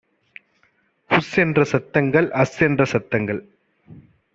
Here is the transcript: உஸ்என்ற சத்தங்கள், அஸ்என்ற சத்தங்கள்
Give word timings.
உஸ்என்ற 1.09 1.61
சத்தங்கள், 1.73 2.29
அஸ்என்ற 2.41 2.83
சத்தங்கள் 2.83 3.41